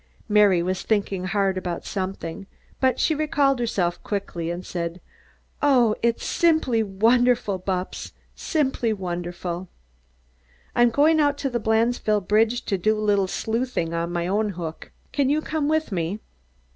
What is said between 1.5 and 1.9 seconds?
about